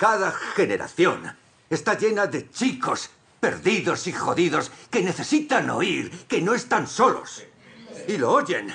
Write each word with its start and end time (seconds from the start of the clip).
Cada 0.00 0.32
generación 0.32 1.30
está 1.68 1.92
llena 1.92 2.26
de 2.26 2.48
chicos 2.48 3.10
perdidos 3.38 4.06
y 4.06 4.12
jodidos 4.12 4.72
que 4.90 5.02
necesitan 5.02 5.68
oír 5.68 6.10
que 6.26 6.40
no 6.40 6.54
están 6.54 6.86
solos. 6.86 7.44
Y 8.08 8.16
lo 8.16 8.32
oyen 8.32 8.74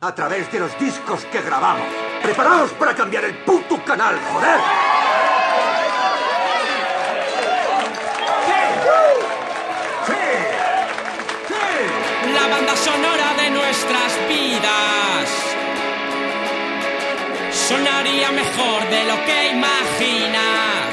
a 0.00 0.14
través 0.14 0.50
de 0.50 0.60
los 0.60 0.78
discos 0.78 1.26
que 1.26 1.42
grabamos. 1.42 1.86
¡Preparaos 2.22 2.70
para 2.72 2.94
cambiar 2.94 3.26
el 3.26 3.36
puto 3.44 3.84
canal, 3.84 4.18
joder! 4.32 4.60
La 12.32 12.46
banda 12.48 12.74
sonora 12.74 13.34
de 13.34 13.50
nuestras 13.50 14.16
vidas 14.26 15.47
sonaría 17.68 18.30
mejor 18.32 18.80
de 18.88 19.04
lo 19.04 19.16
que 19.26 19.48
imaginas. 19.48 20.92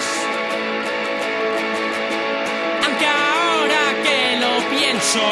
Aunque 2.85 3.07
ahora 3.07 3.83
que 4.03 4.19
lo 4.43 4.53
pienso, 4.75 5.27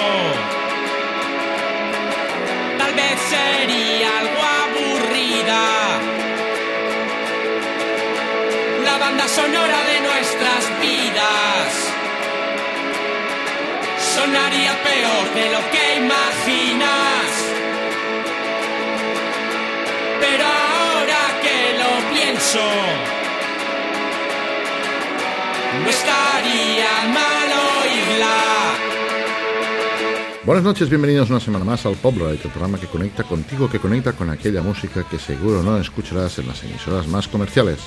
tal 2.77 2.93
vez 2.93 3.17
sería 3.35 4.09
algo 4.21 4.41
aburrida. 4.63 5.65
La 8.85 8.97
banda 8.97 9.27
sonora 9.27 9.79
de 9.91 9.97
nuestras 10.07 10.63
vidas 10.79 11.67
sonaría 14.15 14.73
peor 14.89 15.25
de 15.39 15.45
lo 15.55 15.61
que 15.71 15.83
imaginas. 16.03 17.29
Pero 20.21 20.62
Buenas 30.45 30.63
noches, 30.63 30.89
bienvenidos 30.89 31.31
una 31.31 31.39
semana 31.39 31.65
más 31.65 31.85
al 31.87 31.95
Poplight, 31.95 32.45
el 32.45 32.51
programa 32.51 32.79
que 32.79 32.85
conecta 32.85 33.23
contigo, 33.23 33.67
que 33.69 33.79
conecta 33.79 34.13
con 34.13 34.29
aquella 34.29 34.61
música 34.61 35.03
que 35.09 35.17
seguro 35.17 35.63
no 35.63 35.77
escucharás 35.77 36.37
en 36.37 36.47
las 36.47 36.63
emisoras 36.63 37.07
más 37.07 37.27
comerciales. 37.27 37.79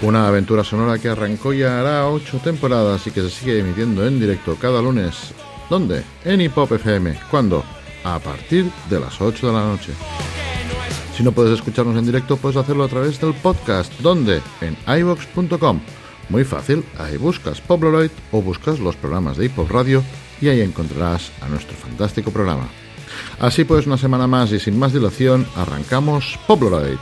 Una 0.00 0.26
aventura 0.26 0.64
sonora 0.64 0.98
que 0.98 1.08
arrancó 1.08 1.52
y 1.52 1.62
hará 1.62 2.08
ocho 2.08 2.38
temporadas 2.38 3.06
y 3.06 3.10
que 3.10 3.20
se 3.20 3.30
sigue 3.30 3.58
emitiendo 3.58 4.06
en 4.06 4.18
directo 4.18 4.56
cada 4.56 4.80
lunes. 4.80 5.34
¿Dónde? 5.68 6.04
En 6.24 6.40
Hip 6.40 6.56
FM. 6.56 7.18
¿Cuándo? 7.30 7.64
A 8.02 8.18
partir 8.18 8.70
de 8.88 9.00
las 9.00 9.20
8 9.20 9.46
de 9.48 9.52
la 9.52 9.66
noche. 9.66 9.92
Si 11.16 11.22
no 11.22 11.32
puedes 11.32 11.52
escucharnos 11.52 11.96
en 11.96 12.06
directo, 12.06 12.36
puedes 12.36 12.56
hacerlo 12.56 12.84
a 12.84 12.88
través 12.88 13.20
del 13.20 13.34
podcast. 13.34 13.92
¿Dónde? 14.00 14.42
En 14.60 14.76
iVox.com. 14.86 15.80
Muy 16.28 16.44
fácil, 16.44 16.84
ahí 16.98 17.16
buscas 17.18 17.60
Poploroid 17.60 18.10
o 18.32 18.42
buscas 18.42 18.80
los 18.80 18.96
programas 18.96 19.36
de 19.36 19.46
Hip 19.46 19.58
Hop 19.58 19.70
Radio 19.70 20.02
y 20.40 20.48
ahí 20.48 20.60
encontrarás 20.60 21.30
a 21.40 21.48
nuestro 21.48 21.76
fantástico 21.76 22.30
programa. 22.30 22.68
Así 23.38 23.64
pues, 23.64 23.86
una 23.86 23.98
semana 23.98 24.26
más 24.26 24.50
y 24.52 24.58
sin 24.58 24.78
más 24.78 24.92
dilación, 24.92 25.46
arrancamos 25.54 26.38
Poploroid. 26.46 26.98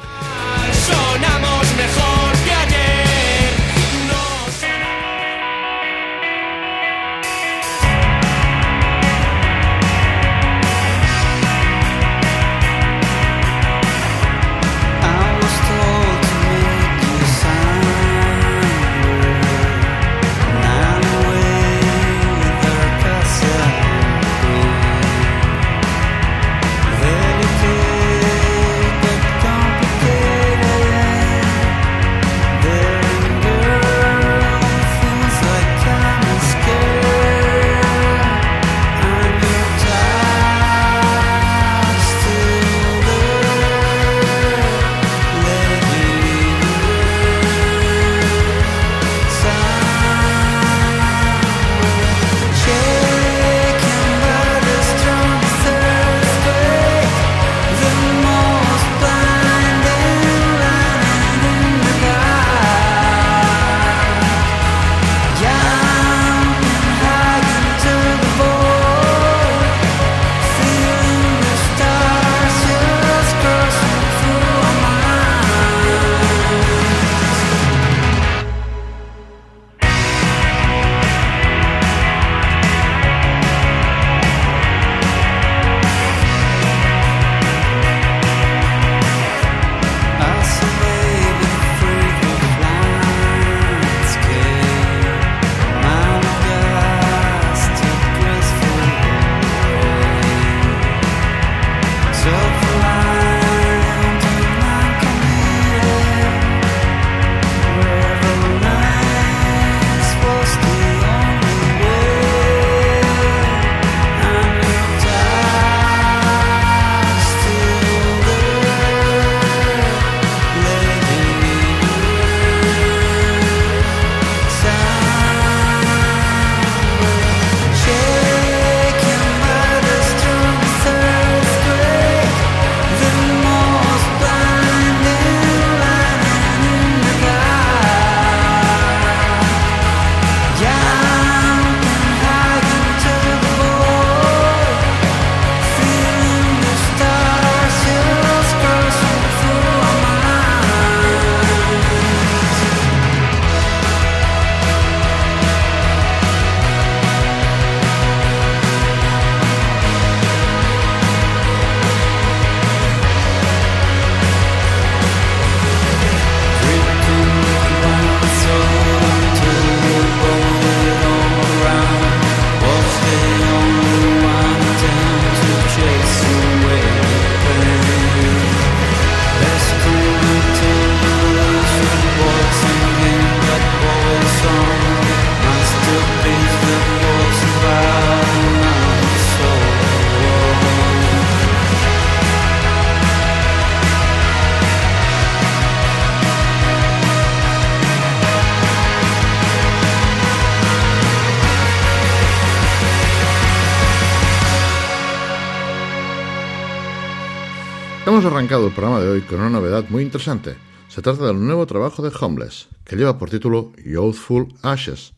Arrancado 208.32 208.67
el 208.67 208.73
programa 208.73 209.00
de 209.00 209.11
hoy 209.11 209.20
con 209.20 209.40
una 209.40 209.50
novedad 209.50 209.84
muy 209.90 210.02
interesante. 210.02 210.56
Se 210.88 211.02
trata 211.02 211.26
del 211.26 211.38
nuevo 211.38 211.67
trabajo 211.67 212.02
de 212.02 212.11
Homeless, 212.19 212.67
que 212.82 212.96
lleva 212.96 213.19
por 213.19 213.29
título 213.29 213.73
Youthful 213.84 214.49
Ashes. 214.62 215.12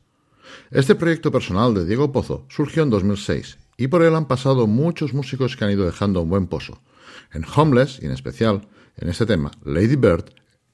Este 0.73 0.97
proyecto 0.97 1.31
personal 1.31 1.75
de 1.75 1.85
Diego 1.85 2.11
Pozo 2.11 2.45
surgió 2.49 2.83
en 2.83 2.91
2006 2.91 3.57
y 3.77 3.87
por 3.87 4.03
él 4.03 4.17
han 4.17 4.27
pasado 4.27 4.67
muchos 4.67 5.15
músicos 5.15 5.57
que 5.57 5.65
han 5.65 5.71
ido 5.71 5.87
dejando 5.87 6.23
un 6.23 6.29
buen 6.29 6.49
pozo. 6.49 6.81
En 7.33 7.45
Homeless, 7.55 8.01
y 8.03 8.07
en 8.07 8.13
especial 8.13 8.67
en 8.97 9.09
este 9.09 9.27
tema, 9.27 9.53
Lady 9.65 9.95
Bird, 9.95 10.25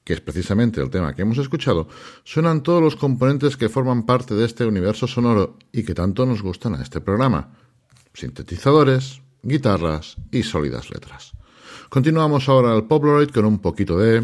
que 0.03 0.13
es 0.13 0.21
precisamente 0.21 0.81
el 0.81 0.89
tema 0.89 1.13
que 1.13 1.21
hemos 1.21 1.37
escuchado, 1.37 1.89
suenan 2.23 2.63
todos 2.63 2.81
los 2.81 2.95
componentes 2.95 3.55
que 3.55 3.69
forman 3.69 4.07
parte 4.07 4.33
de 4.33 4.45
este 4.45 4.65
universo 4.65 5.05
sonoro 5.05 5.59
y 5.71 5.83
que 5.83 5.93
tanto 5.93 6.25
nos 6.25 6.41
gustan 6.41 6.73
a 6.73 6.81
este 6.81 7.01
programa. 7.01 7.53
Sintetizadores, 8.15 9.21
guitarras 9.43 10.17
y 10.31 10.41
sólidas 10.41 10.89
letras. 10.89 11.33
Continuamos 11.91 12.47
ahora 12.47 12.71
al 12.71 12.85
Polaroid 12.85 13.31
con 13.31 13.43
un 13.43 13.59
poquito 13.59 13.99
de... 13.99 14.23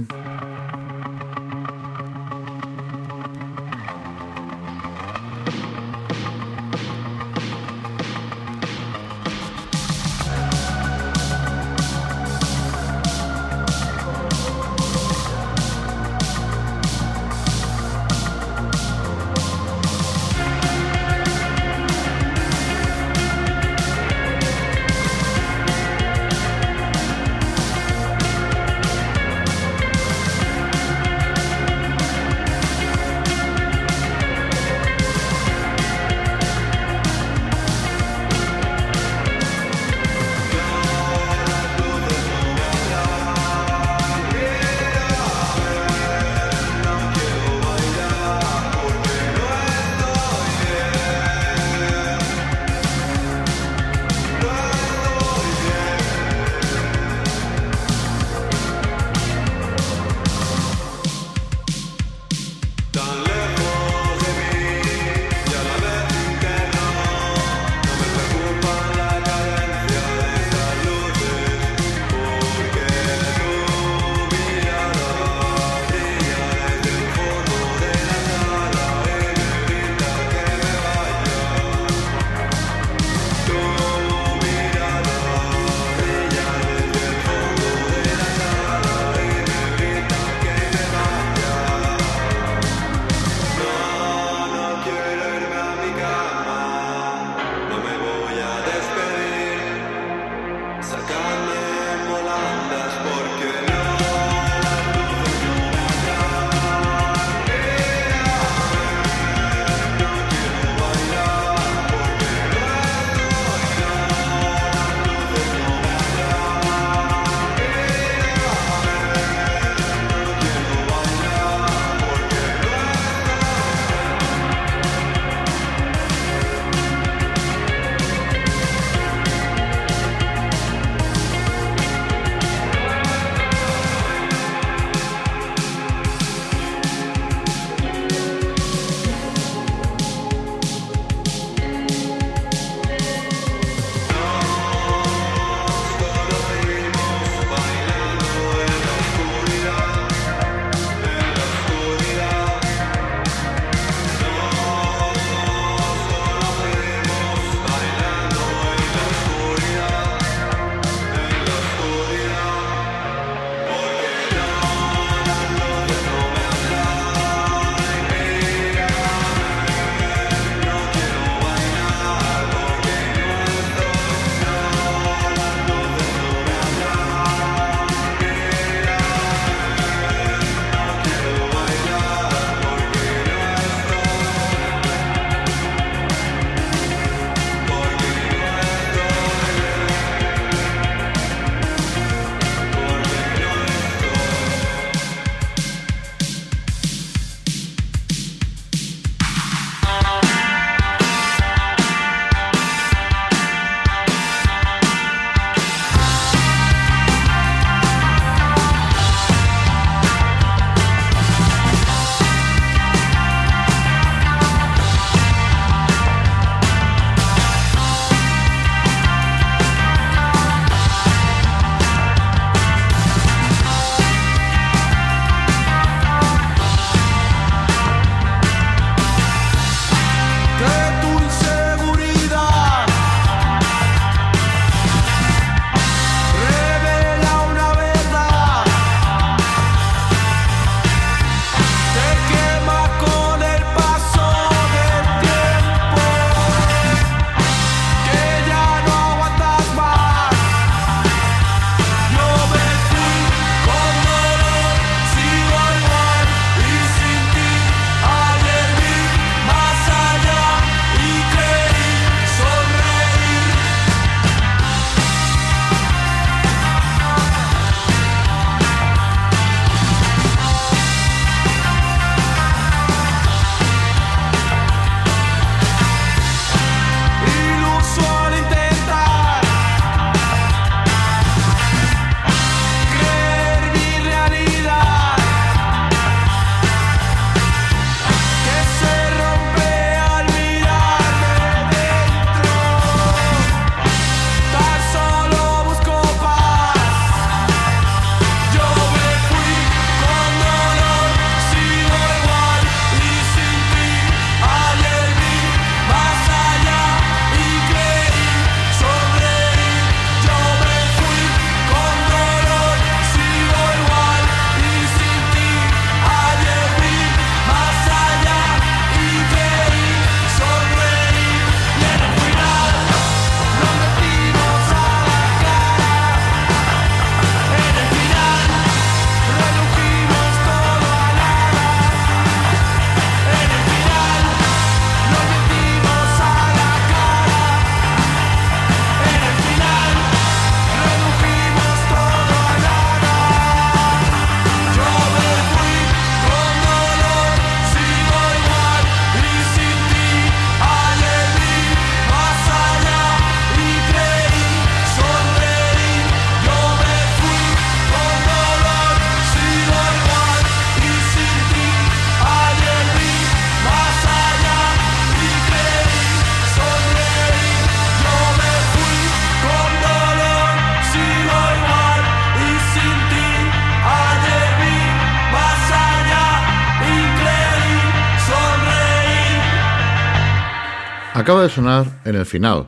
Acaba 381.27 381.43
de 381.43 381.49
sonar 381.49 382.01
en 382.05 382.15
el 382.15 382.25
final 382.25 382.67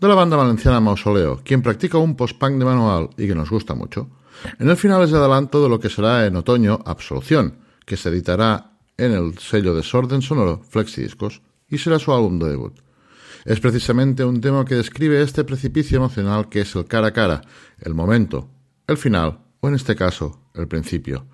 de 0.00 0.08
la 0.08 0.16
banda 0.16 0.36
valenciana 0.36 0.80
Mausoleo, 0.80 1.40
quien 1.44 1.62
practica 1.62 1.98
un 1.98 2.16
post-punk 2.16 2.58
de 2.58 2.64
manual 2.64 3.10
y 3.16 3.28
que 3.28 3.34
nos 3.36 3.48
gusta 3.48 3.76
mucho. 3.76 4.10
En 4.58 4.68
el 4.68 4.76
final 4.76 5.04
es 5.04 5.12
de 5.12 5.18
adelanto 5.18 5.62
de 5.62 5.68
lo 5.68 5.78
que 5.78 5.88
será 5.88 6.26
en 6.26 6.34
otoño 6.34 6.80
Absolución, 6.84 7.58
que 7.86 7.96
se 7.96 8.08
editará 8.08 8.72
en 8.96 9.12
el 9.12 9.38
sello 9.38 9.72
Desorden 9.72 10.20
Sonoro 10.20 10.60
Flexidiscos 10.68 11.42
y 11.68 11.78
será 11.78 12.00
su 12.00 12.12
álbum 12.12 12.40
de 12.40 12.48
debut. 12.48 12.76
Es 13.44 13.60
precisamente 13.60 14.24
un 14.24 14.40
tema 14.40 14.64
que 14.64 14.74
describe 14.74 15.22
este 15.22 15.44
precipicio 15.44 15.98
emocional 15.98 16.48
que 16.48 16.62
es 16.62 16.74
el 16.74 16.86
cara 16.86 17.06
a 17.06 17.12
cara, 17.12 17.42
el 17.78 17.94
momento, 17.94 18.48
el 18.88 18.96
final 18.96 19.44
o 19.60 19.68
en 19.68 19.76
este 19.76 19.94
caso 19.94 20.40
el 20.54 20.66
principio. 20.66 21.24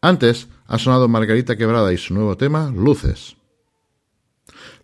Antes 0.00 0.48
ha 0.66 0.80
sonado 0.80 1.06
Margarita 1.06 1.54
Quebrada 1.54 1.92
y 1.92 1.96
su 1.96 2.12
nuevo 2.12 2.36
tema 2.36 2.72
Luces. 2.74 3.35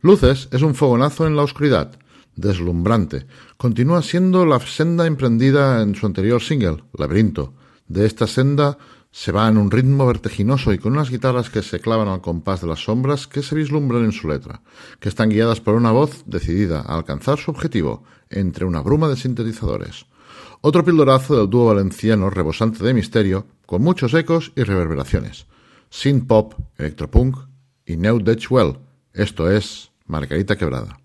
Luces 0.04 0.48
es 0.50 0.62
un 0.62 0.74
fogonazo 0.74 1.28
en 1.28 1.36
la 1.36 1.44
oscuridad, 1.44 1.92
deslumbrante. 2.34 3.24
Continúa 3.56 4.02
siendo 4.02 4.44
la 4.44 4.58
senda 4.58 5.06
emprendida 5.06 5.80
en 5.80 5.94
su 5.94 6.06
anterior 6.06 6.42
single, 6.42 6.82
Laberinto. 6.98 7.54
De 7.86 8.04
esta 8.04 8.26
senda 8.26 8.78
se 9.12 9.30
va 9.30 9.46
en 9.46 9.58
un 9.58 9.70
ritmo 9.70 10.04
vertiginoso 10.04 10.72
y 10.72 10.78
con 10.78 10.94
unas 10.94 11.08
guitarras 11.08 11.50
que 11.50 11.62
se 11.62 11.78
clavan 11.78 12.08
al 12.08 12.20
compás 12.20 12.62
de 12.62 12.66
las 12.66 12.82
sombras 12.82 13.28
que 13.28 13.42
se 13.42 13.54
vislumbran 13.54 14.04
en 14.04 14.10
su 14.10 14.26
letra, 14.26 14.62
que 14.98 15.08
están 15.08 15.28
guiadas 15.28 15.60
por 15.60 15.76
una 15.76 15.92
voz 15.92 16.24
decidida 16.26 16.80
a 16.80 16.96
alcanzar 16.96 17.38
su 17.38 17.52
objetivo 17.52 18.02
entre 18.28 18.64
una 18.64 18.80
bruma 18.80 19.06
de 19.06 19.14
sintetizadores. 19.14 20.06
Otro 20.62 20.84
pildorazo 20.84 21.36
del 21.36 21.48
dúo 21.48 21.66
valenciano 21.66 22.28
rebosante 22.28 22.84
de 22.84 22.92
misterio, 22.92 23.46
con 23.66 23.82
muchos 23.82 24.14
ecos 24.14 24.50
y 24.56 24.64
reverberaciones. 24.64 25.46
Synth 25.90 26.26
pop, 26.26 26.54
electropunk 26.76 27.36
y 27.86 27.96
New 27.96 28.18
Dutch 28.18 28.50
Well. 28.50 28.78
Esto 29.12 29.48
es 29.48 29.91
Margarita 30.06 30.56
Quebrada. 30.56 30.96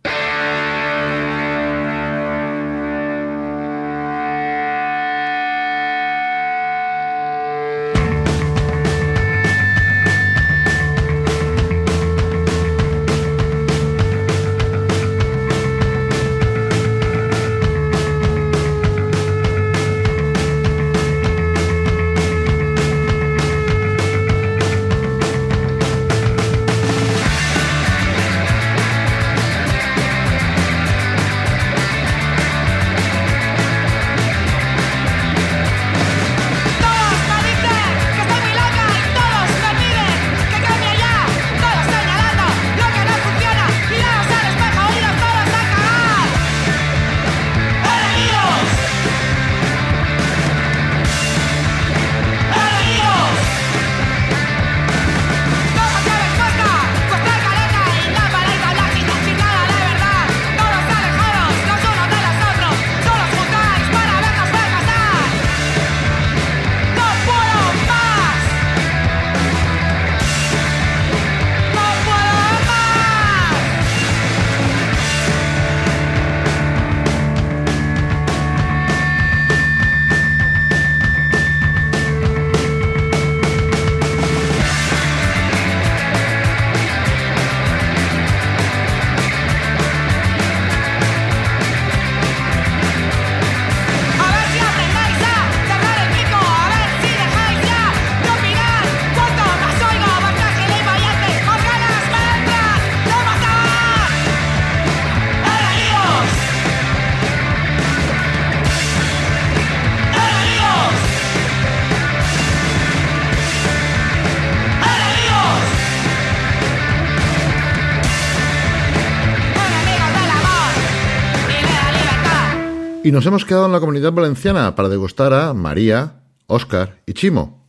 Y 123.07 123.11
nos 123.13 123.25
hemos 123.25 123.45
quedado 123.45 123.67
en 123.67 123.71
la 123.71 123.79
comunidad 123.79 124.11
valenciana 124.11 124.75
para 124.75 124.89
degustar 124.89 125.33
a 125.33 125.53
María, 125.53 126.23
Óscar 126.45 127.03
y 127.05 127.13
Chimo. 127.13 127.65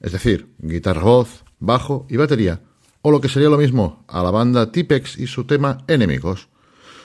Es 0.00 0.12
decir, 0.12 0.54
guitarra, 0.58 1.02
voz, 1.02 1.42
bajo 1.58 2.06
y 2.08 2.16
batería. 2.16 2.60
O 3.02 3.10
lo 3.10 3.20
que 3.20 3.28
sería 3.28 3.48
lo 3.48 3.58
mismo, 3.58 4.04
a 4.06 4.22
la 4.22 4.30
banda 4.30 4.70
Tipex 4.70 5.18
y 5.18 5.26
su 5.26 5.42
tema 5.42 5.78
Enemigos. 5.88 6.46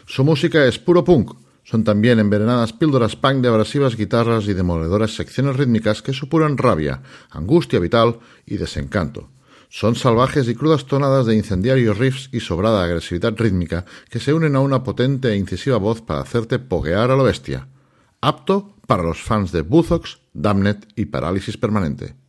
Su 0.05 0.23
música 0.23 0.63
es 0.67 0.77
puro 0.77 1.03
punk. 1.03 1.33
Son 1.63 1.83
también 1.83 2.19
envenenadas 2.19 2.71
píldoras 2.71 3.15
punk 3.15 3.37
de 3.37 3.47
abrasivas 3.47 3.97
guitarras 3.97 4.47
y 4.47 4.53
demoledoras 4.53 5.15
secciones 5.15 5.55
rítmicas 5.55 6.03
que 6.03 6.13
supuran 6.13 6.59
rabia, 6.59 7.01
angustia 7.31 7.79
vital 7.79 8.19
y 8.45 8.57
desencanto. 8.57 9.31
Son 9.73 9.95
salvajes 9.95 10.49
y 10.49 10.53
crudas 10.53 10.85
tonadas 10.85 11.25
de 11.25 11.33
incendiarios 11.33 11.97
riffs 11.97 12.27
y 12.33 12.41
sobrada 12.41 12.83
agresividad 12.83 13.37
rítmica 13.37 13.85
que 14.09 14.19
se 14.19 14.33
unen 14.33 14.57
a 14.57 14.59
una 14.59 14.83
potente 14.83 15.31
e 15.31 15.37
incisiva 15.37 15.77
voz 15.77 16.01
para 16.01 16.19
hacerte 16.19 16.59
poguear 16.59 17.09
a 17.09 17.15
lo 17.15 17.23
bestia. 17.23 17.69
Apto 18.19 18.75
para 18.85 19.01
los 19.01 19.21
fans 19.21 19.53
de 19.53 19.61
Buzox, 19.61 20.19
Damnet 20.33 20.85
y 20.97 21.05
Parálisis 21.05 21.55
Permanente. 21.55 22.20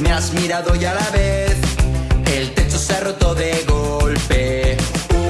Me 0.00 0.12
has 0.12 0.32
mirado 0.32 0.74
y 0.76 0.84
a 0.84 0.94
la 0.94 1.10
vez 1.10 1.56
el 2.32 2.54
techo 2.54 2.78
se 2.78 2.94
ha 2.94 3.00
roto 3.00 3.34
de 3.34 3.64
golpe. 3.68 4.76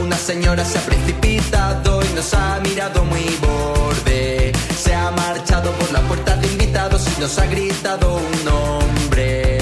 Una 0.01 0.17
señora 0.17 0.65
se 0.65 0.79
ha 0.79 0.83
precipitado 0.83 2.01
y 2.05 2.15
nos 2.15 2.33
ha 2.35 2.61
mirado 2.61 3.05
muy 3.05 3.37
borde. 3.41 4.53
Se 4.81 4.95
ha 4.95 5.11
marchado 5.11 5.73
por 5.73 5.91
la 5.93 6.01
puerta 6.03 6.37
de 6.37 6.47
invitados 6.47 7.03
y 7.17 7.21
nos 7.21 7.37
ha 7.39 7.47
gritado 7.47 8.17
un 8.17 8.45
nombre. 8.45 9.59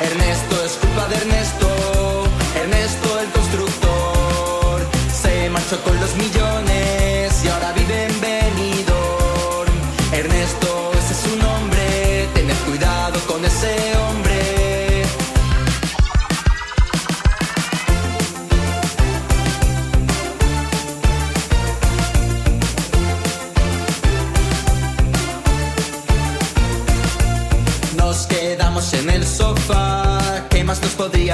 Ernesto 0.00 0.64
es 0.64 0.72
culpa 0.72 1.08
de 1.08 1.16
Ernesto, 1.16 1.68
Ernesto 2.62 3.20
el 3.20 3.30
constructor. 3.30 4.86
Se 5.20 5.50
marchó 5.50 5.82
con 5.82 5.98
los 6.00 6.14
millones 6.14 6.45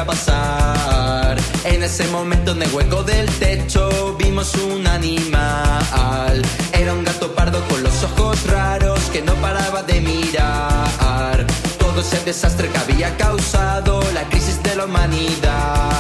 pasar? 0.05 1.39
En 1.65 1.83
ese 1.83 2.07
momento 2.09 2.53
en 2.53 2.63
el 2.63 2.75
hueco 2.75 3.03
del 3.03 3.29
techo 3.39 4.17
vimos 4.19 4.55
un 4.55 4.87
animal. 4.87 6.43
Era 6.73 6.93
un 6.93 7.05
gato 7.05 7.35
pardo 7.35 7.61
con 7.69 7.83
los 7.83 8.03
ojos 8.05 8.45
raros 8.47 9.01
que 9.13 9.23
no 9.23 9.35
paraba 9.35 9.83
de 9.83 10.01
mirar. 10.01 11.47
Todo 11.79 12.01
ese 12.01 12.19
desastre 12.25 12.69
que 12.69 12.79
había 12.79 13.17
causado 13.17 14.03
la 14.15 14.23
crisis 14.29 14.63
de 14.63 14.77
la 14.77 14.87
humanidad. 14.87 15.92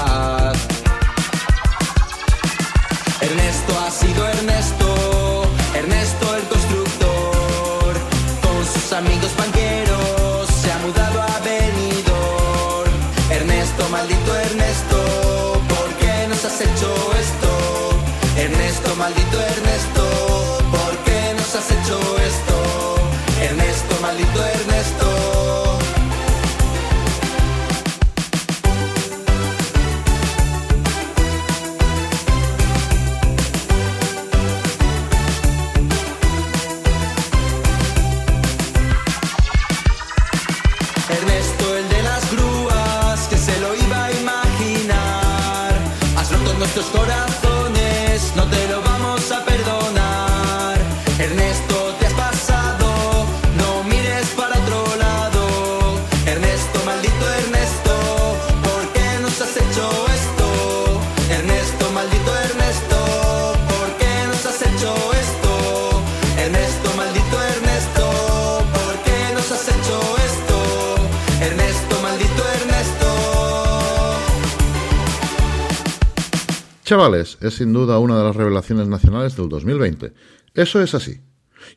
Roto 46.92 47.51
Chavales, 76.92 77.38
es 77.40 77.54
sin 77.54 77.72
duda 77.72 77.98
una 77.98 78.18
de 78.18 78.24
las 78.24 78.36
revelaciones 78.36 78.86
nacionales 78.86 79.34
del 79.34 79.48
2020. 79.48 80.12
Eso 80.52 80.82
es 80.82 80.94
así. 80.94 81.22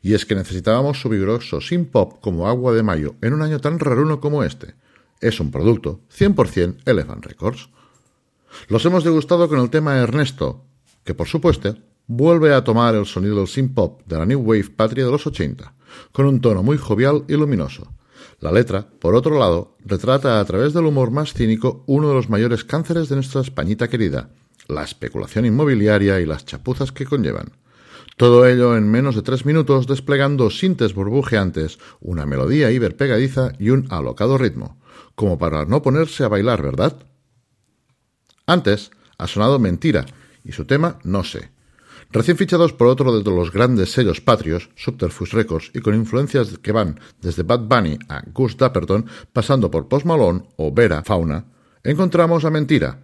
Y 0.02 0.12
es 0.12 0.26
que 0.26 0.34
necesitábamos 0.34 1.00
su 1.00 1.08
vigoroso 1.08 1.62
sin 1.62 1.86
pop 1.86 2.18
como 2.20 2.46
agua 2.46 2.74
de 2.74 2.82
mayo 2.82 3.14
en 3.22 3.32
un 3.32 3.40
año 3.40 3.58
tan 3.58 3.78
raruno 3.78 4.20
como 4.20 4.44
este. 4.44 4.74
Es 5.22 5.40
un 5.40 5.50
producto 5.50 6.02
100% 6.14 6.82
Elephant 6.84 7.24
Records. 7.24 7.70
Los 8.68 8.84
hemos 8.84 9.04
degustado 9.04 9.48
con 9.48 9.58
el 9.58 9.70
tema 9.70 9.96
Ernesto, 9.96 10.66
que 11.02 11.14
por 11.14 11.28
supuesto 11.28 11.74
vuelve 12.06 12.52
a 12.52 12.62
tomar 12.62 12.94
el 12.94 13.06
sonido 13.06 13.36
del 13.36 13.48
synth 13.48 13.72
pop 13.72 14.02
de 14.04 14.18
la 14.18 14.26
New 14.26 14.40
Wave 14.40 14.68
patria 14.76 15.06
de 15.06 15.12
los 15.12 15.26
80, 15.26 15.72
con 16.12 16.26
un 16.26 16.42
tono 16.42 16.62
muy 16.62 16.76
jovial 16.76 17.24
y 17.26 17.32
luminoso. 17.36 17.90
La 18.40 18.52
letra, 18.52 18.86
por 19.00 19.14
otro 19.14 19.38
lado, 19.38 19.78
retrata 19.82 20.40
a 20.40 20.44
través 20.44 20.74
del 20.74 20.84
humor 20.84 21.10
más 21.10 21.32
cínico 21.32 21.84
uno 21.86 22.08
de 22.08 22.14
los 22.14 22.28
mayores 22.28 22.64
cánceres 22.64 23.08
de 23.08 23.14
nuestra 23.14 23.40
Españita 23.40 23.88
querida, 23.88 24.28
la 24.68 24.84
especulación 24.84 25.46
inmobiliaria 25.46 26.20
y 26.20 26.26
las 26.26 26.44
chapuzas 26.44 26.92
que 26.92 27.06
conllevan. 27.06 27.52
Todo 28.16 28.46
ello 28.46 28.76
en 28.76 28.90
menos 28.90 29.14
de 29.14 29.22
tres 29.22 29.44
minutos 29.44 29.86
desplegando 29.86 30.48
sintes 30.50 30.94
burbujeantes, 30.94 31.78
una 32.00 32.24
melodía 32.24 32.70
hiperpegadiza 32.70 33.52
y 33.58 33.70
un 33.70 33.86
alocado 33.90 34.38
ritmo, 34.38 34.80
como 35.14 35.38
para 35.38 35.66
no 35.66 35.82
ponerse 35.82 36.24
a 36.24 36.28
bailar, 36.28 36.62
¿verdad? 36.62 36.96
Antes 38.46 38.90
ha 39.18 39.26
sonado 39.26 39.58
Mentira 39.58 40.06
y 40.44 40.52
su 40.52 40.64
tema 40.64 40.98
No 41.04 41.24
sé. 41.24 41.50
Recién 42.10 42.36
fichados 42.36 42.72
por 42.72 42.86
otro 42.86 43.18
de 43.18 43.30
los 43.30 43.52
grandes 43.52 43.92
sellos 43.92 44.20
patrios, 44.20 44.70
Subterfuge 44.76 45.32
Records, 45.34 45.70
y 45.74 45.80
con 45.80 45.94
influencias 45.94 46.56
que 46.58 46.72
van 46.72 47.00
desde 47.20 47.42
Bad 47.42 47.60
Bunny 47.60 47.98
a 48.08 48.22
Gus 48.32 48.56
Dapperton, 48.56 49.06
pasando 49.32 49.70
por 49.70 49.88
Post 49.88 50.06
Malone 50.06 50.44
o 50.56 50.72
Vera 50.72 51.02
Fauna, 51.02 51.44
encontramos 51.82 52.44
a 52.44 52.50
Mentira, 52.50 53.00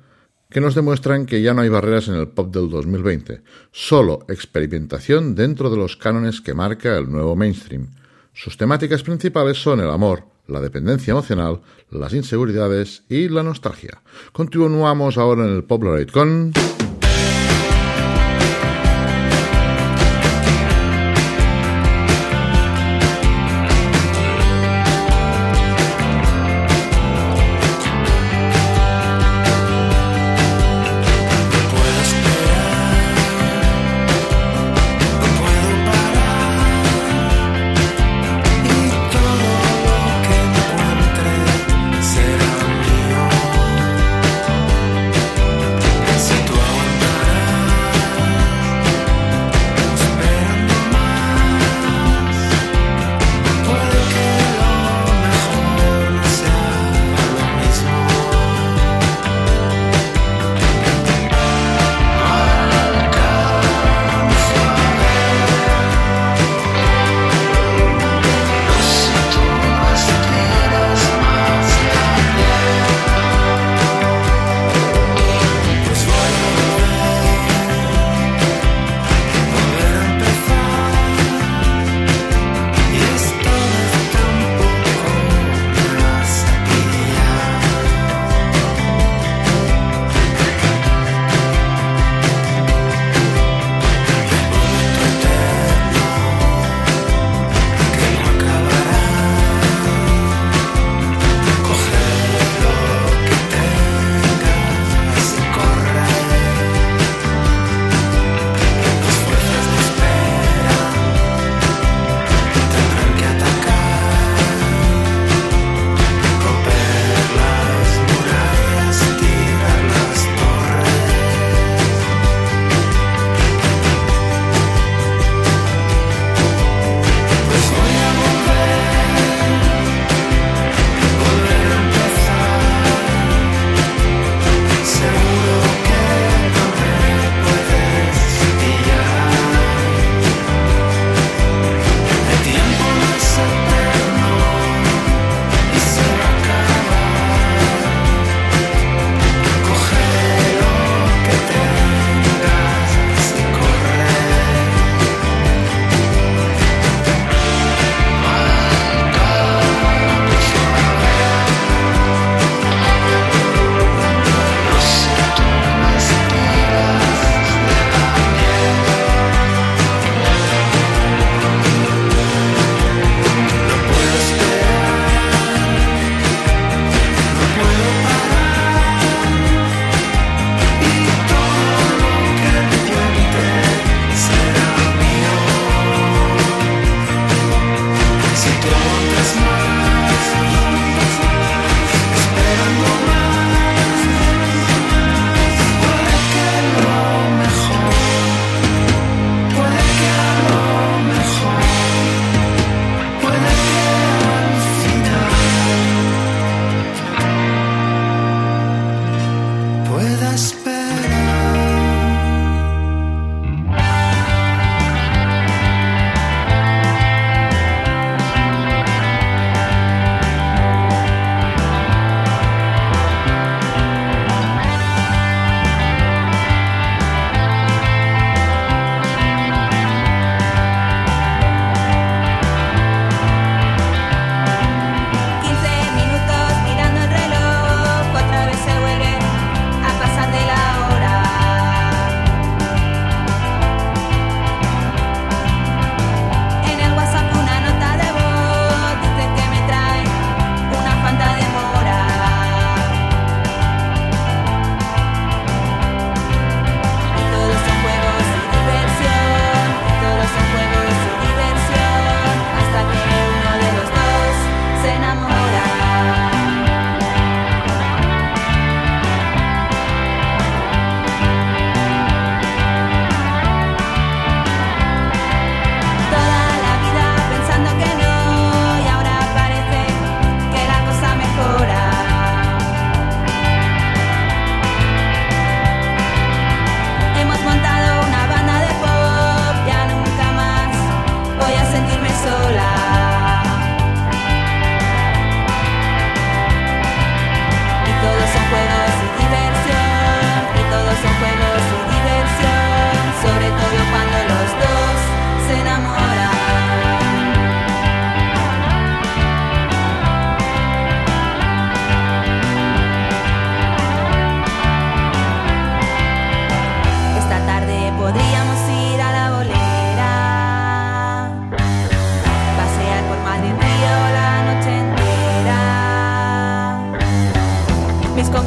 que 0.52 0.60
nos 0.60 0.74
demuestran 0.74 1.26
que 1.26 1.40
ya 1.40 1.54
no 1.54 1.62
hay 1.62 1.70
barreras 1.70 2.08
en 2.08 2.14
el 2.14 2.28
pop 2.28 2.52
del 2.52 2.68
2020, 2.68 3.40
solo 3.72 4.24
experimentación 4.28 5.34
dentro 5.34 5.70
de 5.70 5.78
los 5.78 5.96
cánones 5.96 6.40
que 6.40 6.54
marca 6.54 6.96
el 6.96 7.10
nuevo 7.10 7.34
mainstream. 7.34 7.88
Sus 8.34 8.56
temáticas 8.56 9.02
principales 9.02 9.60
son 9.60 9.80
el 9.80 9.90
amor, 9.90 10.24
la 10.46 10.60
dependencia 10.60 11.12
emocional, 11.12 11.62
las 11.90 12.12
inseguridades 12.12 13.04
y 13.08 13.28
la 13.28 13.42
nostalgia. 13.42 14.02
Continuamos 14.32 15.16
ahora 15.16 15.44
en 15.44 15.56
el 15.56 15.64
Polaroid 15.64 16.08
con... 16.10 16.52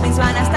mis 0.06 0.18
vanas 0.18 0.55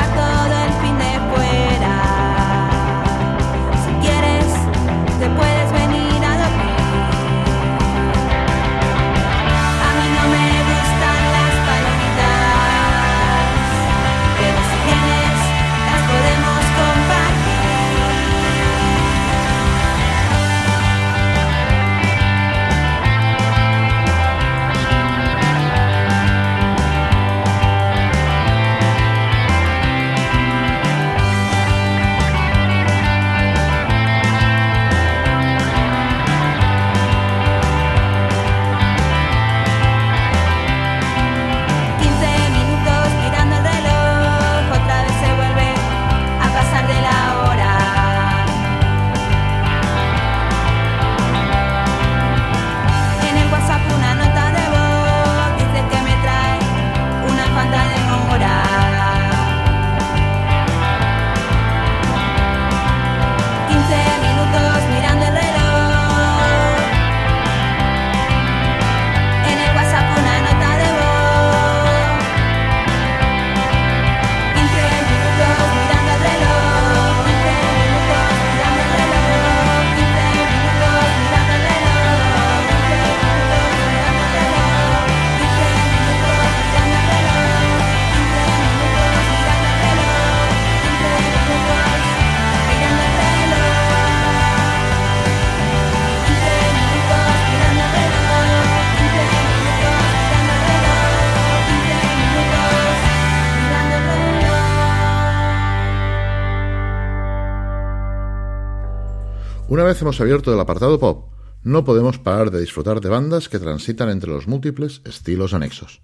Una 109.69 109.85
vez 109.85 110.01
hemos 110.01 110.19
abierto 110.19 110.51
el 110.51 110.59
apartado 110.59 110.99
pop, 110.99 111.31
no 111.63 111.85
podemos 111.85 112.19
parar 112.19 112.51
de 112.51 112.59
disfrutar 112.59 113.03
de 113.03 113.11
bandas 113.11 113.51
que 113.51 113.59
transitan 113.59 114.09
entre 114.09 114.31
los 114.31 114.49
múltiples 114.49 115.03
estilos 115.05 115.53
anexos. 115.53 116.01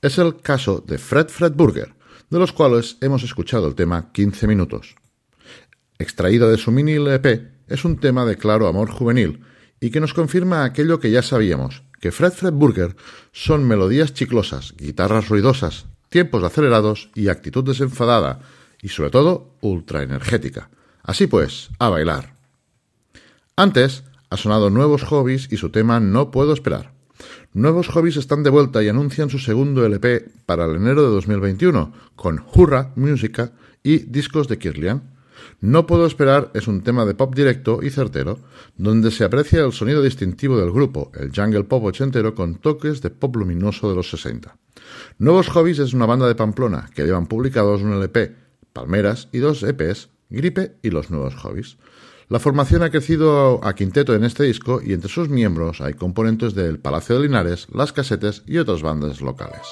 Es 0.00 0.16
el 0.16 0.38
caso 0.38 0.82
de 0.86 0.96
Fred 0.96 1.28
Fred 1.28 1.52
Burger, 1.52 1.94
de 2.30 2.38
los 2.38 2.52
cuales 2.52 2.96
hemos 3.02 3.22
escuchado 3.22 3.68
el 3.68 3.74
tema 3.74 4.12
15 4.12 4.46
minutos. 4.46 4.96
Extraído 5.98 6.50
de 6.50 6.56
su 6.56 6.72
mini 6.72 6.92
LP, 6.92 7.50
es 7.68 7.84
un 7.84 7.98
tema 7.98 8.24
de 8.24 8.38
claro 8.38 8.66
amor 8.66 8.90
juvenil 8.90 9.44
y 9.78 9.90
que 9.90 10.00
nos 10.00 10.14
confirma 10.14 10.64
aquello 10.64 10.98
que 10.98 11.10
ya 11.10 11.20
sabíamos, 11.20 11.82
que 12.00 12.12
Fred 12.12 12.32
Fred 12.32 12.54
Burger 12.54 12.96
son 13.30 13.68
melodías 13.68 14.14
chiclosas, 14.14 14.74
guitarras 14.78 15.28
ruidosas, 15.28 15.84
tiempos 16.08 16.42
acelerados 16.44 17.10
y 17.14 17.28
actitud 17.28 17.62
desenfadada, 17.62 18.40
y 18.80 18.88
sobre 18.88 19.10
todo 19.10 19.54
ultra 19.60 20.02
energética. 20.02 20.70
Así 21.02 21.26
pues, 21.26 21.68
a 21.78 21.90
bailar. 21.90 22.41
Antes 23.56 24.04
ha 24.30 24.38
sonado 24.38 24.70
Nuevos 24.70 25.02
Hobbies 25.02 25.48
y 25.52 25.58
su 25.58 25.68
tema 25.68 26.00
No 26.00 26.30
Puedo 26.30 26.54
Esperar. 26.54 26.94
Nuevos 27.52 27.88
Hobbies 27.88 28.16
están 28.16 28.42
de 28.42 28.48
vuelta 28.48 28.82
y 28.82 28.88
anuncian 28.88 29.28
su 29.28 29.38
segundo 29.38 29.84
LP 29.84 30.24
para 30.46 30.64
el 30.64 30.76
enero 30.76 31.02
de 31.02 31.10
2021 31.10 31.92
con 32.16 32.42
Hurra 32.54 32.92
Música 32.96 33.52
y 33.82 33.98
discos 33.98 34.48
de 34.48 34.58
Kirlian. 34.58 35.02
No 35.60 35.86
Puedo 35.86 36.06
Esperar 36.06 36.50
es 36.54 36.66
un 36.66 36.82
tema 36.82 37.04
de 37.04 37.14
pop 37.14 37.34
directo 37.34 37.80
y 37.82 37.90
certero, 37.90 38.38
donde 38.78 39.10
se 39.10 39.24
aprecia 39.24 39.62
el 39.62 39.74
sonido 39.74 40.02
distintivo 40.02 40.56
del 40.56 40.72
grupo, 40.72 41.12
el 41.14 41.30
jungle 41.30 41.64
pop 41.64 41.84
ochentero 41.84 42.34
con 42.34 42.54
toques 42.54 43.02
de 43.02 43.10
pop 43.10 43.36
luminoso 43.36 43.90
de 43.90 43.96
los 43.96 44.08
60. 44.08 44.56
Nuevos 45.18 45.50
Hobbies 45.50 45.78
es 45.78 45.92
una 45.92 46.06
banda 46.06 46.26
de 46.26 46.36
Pamplona 46.36 46.88
que 46.94 47.04
llevan 47.04 47.26
publicados 47.26 47.82
un 47.82 47.92
LP, 47.92 48.34
Palmeras 48.72 49.28
y 49.30 49.38
dos 49.38 49.62
EPs, 49.62 50.08
Gripe 50.30 50.76
y 50.82 50.88
Los 50.88 51.10
Nuevos 51.10 51.34
Hobbies. 51.34 51.76
La 52.28 52.38
formación 52.38 52.82
ha 52.82 52.90
crecido 52.90 53.60
a 53.64 53.74
quinteto 53.74 54.14
en 54.14 54.24
este 54.24 54.44
disco 54.44 54.80
y 54.82 54.92
entre 54.92 55.10
sus 55.10 55.28
miembros 55.28 55.80
hay 55.80 55.94
componentes 55.94 56.54
del 56.54 56.78
Palacio 56.78 57.16
de 57.16 57.22
Linares, 57.22 57.66
Las 57.72 57.92
Casetes 57.92 58.42
y 58.46 58.58
otras 58.58 58.82
bandas 58.82 59.20
locales. 59.20 59.62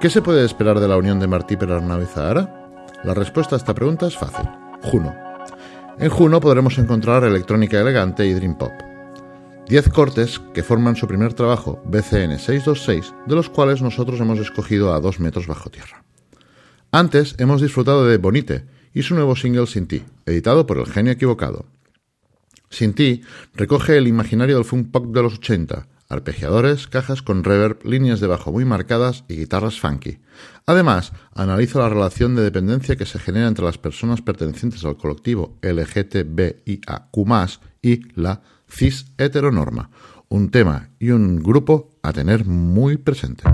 ¿Qué 0.00 0.08
se 0.08 0.22
puede 0.22 0.46
esperar 0.46 0.80
de 0.80 0.88
la 0.88 0.96
unión 0.96 1.20
de 1.20 1.26
Martí 1.26 1.58
Perarnau 1.58 2.00
y 2.00 2.06
La 3.06 3.12
respuesta 3.12 3.54
a 3.54 3.58
esta 3.58 3.74
pregunta 3.74 4.06
es 4.06 4.16
fácil. 4.16 4.48
Juno. 4.80 5.14
En 5.98 6.08
Juno 6.08 6.40
podremos 6.40 6.78
encontrar 6.78 7.22
electrónica 7.24 7.78
elegante 7.78 8.26
y 8.26 8.32
dream 8.32 8.56
pop. 8.56 8.72
10 9.68 9.90
cortes 9.90 10.40
que 10.54 10.62
forman 10.62 10.96
su 10.96 11.06
primer 11.06 11.34
trabajo, 11.34 11.82
BCN 11.84 12.38
626, 12.38 13.12
de 13.26 13.34
los 13.34 13.50
cuales 13.50 13.82
nosotros 13.82 14.18
hemos 14.20 14.38
escogido 14.38 14.94
a 14.94 15.00
2 15.00 15.20
metros 15.20 15.46
bajo 15.46 15.68
tierra. 15.68 16.02
Antes 16.92 17.34
hemos 17.36 17.60
disfrutado 17.60 18.06
de 18.06 18.16
Bonite 18.16 18.64
y 18.94 19.02
su 19.02 19.14
nuevo 19.14 19.36
single 19.36 19.66
Sin 19.66 19.86
Ti, 19.86 20.02
editado 20.24 20.66
por 20.66 20.78
el 20.78 20.86
genio 20.86 21.12
equivocado. 21.12 21.66
Sin 22.70 22.94
Ti 22.94 23.20
recoge 23.52 23.98
el 23.98 24.08
imaginario 24.08 24.56
del 24.56 24.64
funk 24.64 24.92
pop 24.92 25.14
de 25.14 25.22
los 25.22 25.34
80, 25.34 25.86
arpegiadores, 26.10 26.86
cajas 26.86 27.22
con 27.22 27.44
reverb, 27.44 27.78
líneas 27.84 28.20
de 28.20 28.26
bajo 28.26 28.52
muy 28.52 28.66
marcadas 28.66 29.24
y 29.28 29.36
guitarras 29.36 29.80
funky. 29.80 30.18
Además, 30.66 31.12
analiza 31.34 31.78
la 31.78 31.88
relación 31.88 32.34
de 32.34 32.42
dependencia 32.42 32.96
que 32.96 33.06
se 33.06 33.18
genera 33.18 33.48
entre 33.48 33.64
las 33.64 33.78
personas 33.78 34.20
pertenecientes 34.20 34.84
al 34.84 34.98
colectivo 34.98 35.56
LGTBIAQ+, 35.62 37.16
y 37.82 38.20
la 38.20 38.42
cis 38.68 39.06
heteronorma, 39.16 39.90
un 40.28 40.50
tema 40.50 40.90
y 40.98 41.10
un 41.10 41.42
grupo 41.42 41.90
a 42.02 42.12
tener 42.12 42.44
muy 42.44 42.98
presente. 42.98 43.44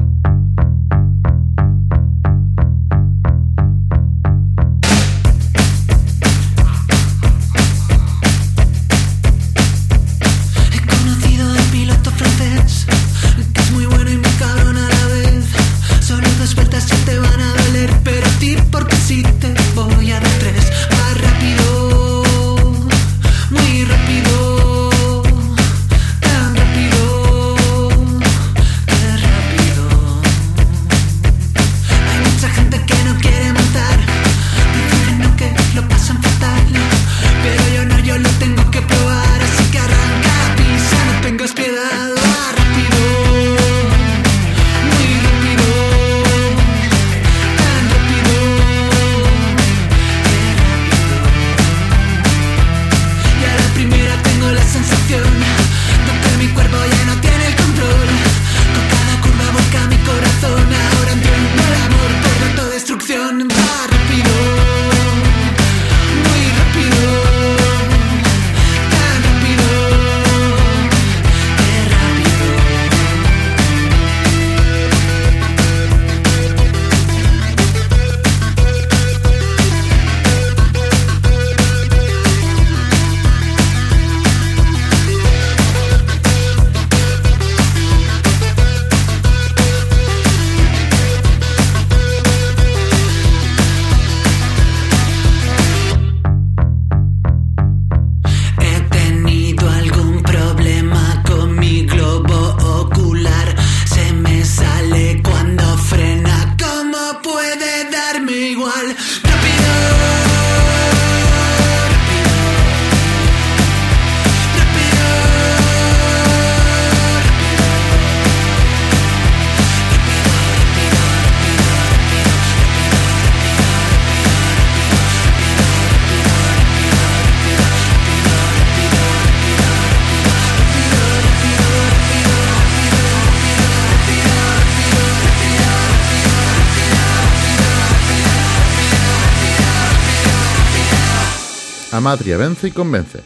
Amatria 142.06 142.36
vence 142.36 142.68
y 142.68 142.70
convence. 142.70 143.18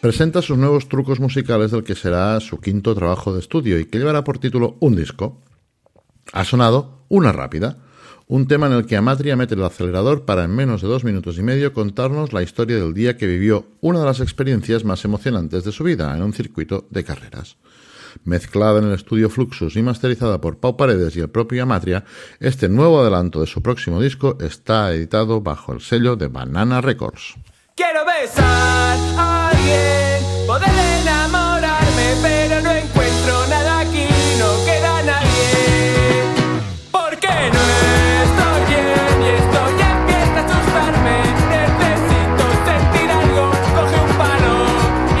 Presenta 0.00 0.42
sus 0.42 0.58
nuevos 0.58 0.88
trucos 0.88 1.20
musicales 1.20 1.70
del 1.70 1.84
que 1.84 1.94
será 1.94 2.40
su 2.40 2.58
quinto 2.58 2.92
trabajo 2.92 3.32
de 3.32 3.38
estudio 3.38 3.78
y 3.78 3.84
que 3.84 3.98
llevará 3.98 4.24
por 4.24 4.40
título 4.40 4.76
Un 4.80 4.96
disco. 4.96 5.40
Ha 6.32 6.44
sonado 6.44 7.04
Una 7.06 7.30
rápida, 7.30 7.78
un 8.26 8.48
tema 8.48 8.66
en 8.66 8.72
el 8.72 8.86
que 8.86 8.96
Amatria 8.96 9.36
mete 9.36 9.54
el 9.54 9.62
acelerador 9.62 10.24
para 10.24 10.42
en 10.42 10.56
menos 10.56 10.82
de 10.82 10.88
dos 10.88 11.04
minutos 11.04 11.38
y 11.38 11.44
medio 11.44 11.72
contarnos 11.72 12.32
la 12.32 12.42
historia 12.42 12.78
del 12.78 12.94
día 12.94 13.16
que 13.16 13.28
vivió 13.28 13.68
una 13.80 14.00
de 14.00 14.06
las 14.06 14.18
experiencias 14.18 14.84
más 14.84 15.04
emocionantes 15.04 15.62
de 15.62 15.70
su 15.70 15.84
vida 15.84 16.12
en 16.16 16.24
un 16.24 16.32
circuito 16.32 16.88
de 16.90 17.04
carreras. 17.04 17.58
Mezclada 18.24 18.80
en 18.80 18.86
el 18.86 18.94
estudio 18.94 19.30
Fluxus 19.30 19.76
y 19.76 19.82
masterizada 19.82 20.40
por 20.40 20.58
Pau 20.58 20.76
Paredes 20.76 21.14
y 21.14 21.20
el 21.20 21.30
propio 21.30 21.62
Amatria, 21.62 22.04
este 22.40 22.68
nuevo 22.68 23.00
adelanto 23.00 23.40
de 23.40 23.46
su 23.46 23.62
próximo 23.62 24.02
disco 24.02 24.36
está 24.40 24.92
editado 24.92 25.42
bajo 25.42 25.72
el 25.72 25.80
sello 25.80 26.16
de 26.16 26.26
Banana 26.26 26.80
Records. 26.80 27.36
Quiero 27.78 28.06
besar 28.06 28.96
a 29.18 29.48
alguien, 29.48 30.46
poder 30.46 30.70
enamorarme, 31.02 32.16
pero 32.22 32.62
no 32.62 32.70
encuentro 32.70 33.46
nada 33.48 33.80
aquí, 33.80 34.08
no 34.38 34.64
queda 34.64 35.02
nadie. 35.02 36.24
Porque 36.90 37.28
no 37.52 37.62
estoy 38.24 38.60
bien 38.72 39.16
y 39.20 39.28
esto 39.28 39.60
ya 39.78 39.88
empieza 39.92 40.38
a 40.40 40.44
asustarme. 40.46 41.16
Necesito 41.52 42.44
sentir 42.64 43.10
algo, 43.12 43.50
coge 43.76 43.98
un 44.08 44.12
palo 44.16 44.56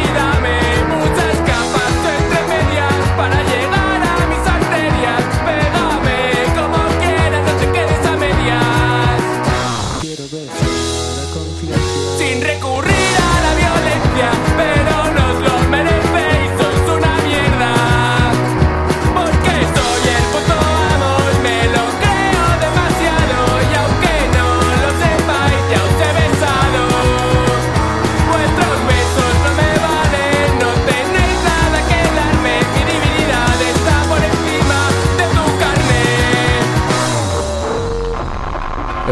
y 0.00 0.06
dame 0.16 0.56
muchas 0.96 1.36
capas 1.44 1.92
entre 2.16 2.40
medias 2.54 2.96
para 3.18 3.36
llegar 3.52 4.00
a 4.00 4.16
mis 4.32 4.44
arterias. 4.56 5.24
Pégame 5.44 6.18
como 6.56 6.78
quieras, 7.00 7.42
no 7.44 7.52
te 7.60 7.66
quedes 7.70 8.02
a 8.06 8.16
medias. 8.16 9.20
Sin 10.00 10.16
recurrir 11.20 11.74
a 11.74 12.05
la 12.18 12.95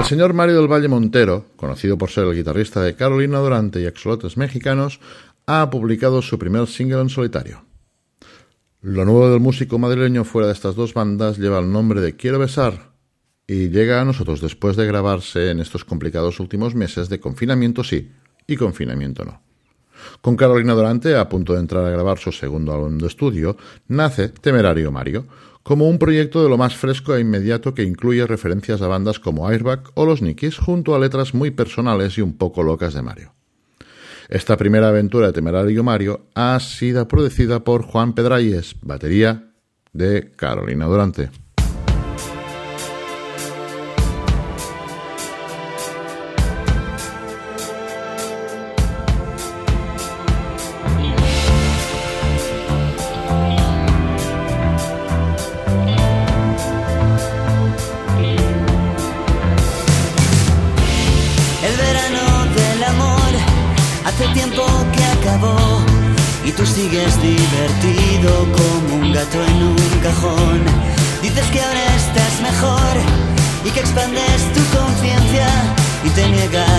El 0.05 0.09
señor 0.11 0.35
Mario 0.35 0.57
del 0.57 0.71
Valle 0.71 0.87
Montero, 0.87 1.47
conocido 1.57 1.97
por 1.97 2.11
ser 2.11 2.25
el 2.25 2.35
guitarrista 2.35 2.83
de 2.83 2.95
Carolina 2.95 3.39
Durante 3.39 3.81
y 3.81 3.87
Axolotes 3.87 4.37
Mexicanos, 4.37 5.01
ha 5.47 5.71
publicado 5.71 6.21
su 6.21 6.39
primer 6.39 6.67
single 6.67 7.01
en 7.01 7.09
solitario. 7.09 7.65
Lo 8.83 9.07
nuevo 9.07 9.31
del 9.31 9.41
músico 9.41 9.79
madrileño 9.79 10.25
fuera 10.25 10.47
de 10.47 10.53
estas 10.53 10.75
dos 10.75 10.93
bandas 10.93 11.39
lleva 11.39 11.59
el 11.59 11.73
nombre 11.73 12.03
de 12.03 12.17
Quiero 12.17 12.39
Besar 12.39 12.91
y 13.47 13.71
llega 13.71 14.03
a 14.03 14.05
nosotros 14.05 14.43
después 14.43 14.77
de 14.77 14.85
grabarse 14.85 15.51
en 15.51 15.61
estos 15.61 15.87
complicados 15.87 16.39
últimos 16.39 16.75
meses 16.75 17.09
de 17.09 17.19
confinamiento 17.19 17.83
sí 17.83 18.13
y 18.47 18.57
confinamiento 18.57 19.25
no. 19.25 19.41
Con 20.21 20.37
Carolina 20.37 20.75
Durante, 20.75 21.17
a 21.17 21.31
punto 21.31 21.55
de 21.55 21.61
entrar 21.61 21.83
a 21.83 21.91
grabar 21.91 22.19
su 22.19 22.31
segundo 22.31 22.75
álbum 22.75 22.99
de 22.99 23.07
estudio, 23.07 23.57
nace 23.89 24.29
Temerario 24.29 24.93
Mario, 24.93 25.25
como 25.65 25.89
un 25.89 25.99
proyecto 25.99 26.43
de 26.43 26.51
lo 26.51 26.59
más 26.59 26.77
fresco 26.77 27.17
e 27.17 27.21
inmediato 27.21 27.75
que 27.75 27.83
incluye 27.83 28.27
referencias 28.27 28.83
a 28.83 28.87
bandas 28.87 29.19
como 29.19 29.49
Airbag 29.49 29.83
o 29.95 30.05
Los 30.05 30.23
Nikis, 30.23 30.59
junto 30.59 30.95
a 30.95 30.99
letras 30.99 31.35
muy 31.35 31.51
personales 31.51 32.17
y 32.19 32.21
un 32.21 32.37
poco 32.37 32.63
locas 32.63 32.95
de 32.95 33.03
Mario. 33.03 33.33
Esta 34.29 34.57
primera 34.57 34.89
aventura 34.89 35.29
de 35.29 35.33
Temerario 35.33 35.83
Mario 35.83 36.27
ha 36.35 36.61
sido 36.61 37.09
producida 37.09 37.65
por 37.65 37.83
Juan 37.83 38.13
Pedralles, 38.13 38.77
batería 38.83 39.53
de 39.93 40.33
Carolina 40.37 40.85
Durante. 40.85 41.31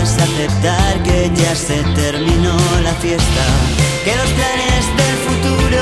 A 0.06 0.24
aceptar 0.24 1.02
que 1.02 1.32
ya 1.34 1.56
se 1.56 1.82
terminó 1.96 2.56
la 2.84 2.94
fiesta. 3.02 3.46
Que 4.04 4.16
los 4.16 4.30
planes 4.38 4.86
del 5.02 5.16
futuro 5.26 5.82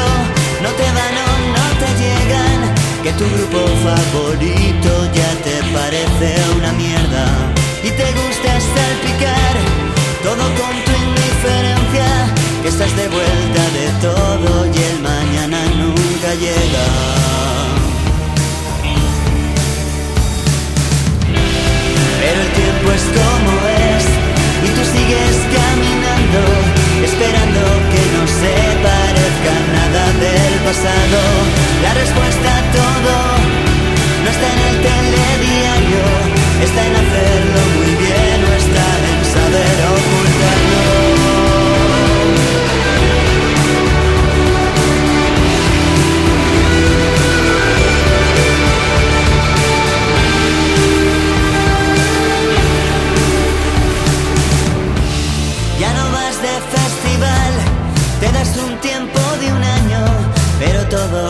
no 0.63 0.69
te 0.79 0.87
van 0.97 1.15
o 1.25 1.31
no 1.57 1.67
te 1.81 1.89
llegan. 2.01 2.59
Que 3.03 3.11
tu 3.19 3.25
grupo 3.35 3.59
favorito 3.83 4.91
ya 5.13 5.29
te 5.43 5.55
parece 5.75 6.27
una 6.57 6.71
mierda 6.71 7.25
y 7.83 7.89
te 7.91 8.07
gusta 8.21 8.51
salpicar 8.75 9.55
todo 10.23 10.43
con 10.59 10.73
tu 10.85 10.91
indiferencia. 11.05 12.09
Que 12.61 12.69
estás 12.69 12.95
de 12.95 13.09
vuelta 13.09 13.63
de 13.77 13.87
todo 14.07 14.65
y 14.67 14.77
el 14.89 14.99
mañana 15.01 15.59
nunca 15.75 16.33
llega. 16.35 16.85
Pero 22.21 22.41
el 22.41 22.62
tiempo 22.83 22.91
es 22.91 23.03
como 23.03 23.51
es 23.67 24.05
y 24.63 24.67
tú 24.67 24.83
sigues 24.83 25.35
caminando, 25.55 26.41
esperando 27.03 27.61
que 27.91 28.01
no 28.15 28.27
se 28.27 28.53
parezca 28.83 29.53
nada 29.77 30.05
del 30.23 30.53
pasado. 30.65 31.19
La 31.81 31.93
respuesta 31.93 32.49
a 32.57 32.71
todo 32.71 33.15
no 34.23 34.29
está 34.29 34.47
en 34.53 34.61
el 34.69 34.81
telediario, 34.87 36.03
está 36.63 36.85
en 36.87 36.95
hacerlo 36.95 37.61
muy 37.77 37.95
bien 37.95 38.43
o 38.49 38.53
está 38.53 38.87
en 39.11 39.25
saber. 39.33 40.22